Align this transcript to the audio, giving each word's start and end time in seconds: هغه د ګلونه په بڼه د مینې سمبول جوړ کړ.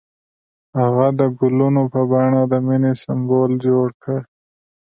هغه 0.79 1.07
د 1.19 1.21
ګلونه 1.39 1.81
په 1.93 2.01
بڼه 2.09 2.41
د 2.51 2.53
مینې 2.67 2.93
سمبول 3.03 3.51
جوړ 3.65 3.87
کړ. 4.03 4.19